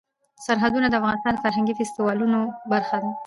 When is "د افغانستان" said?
0.89-1.33